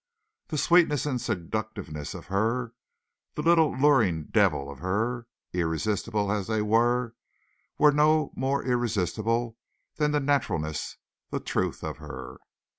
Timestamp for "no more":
7.91-8.63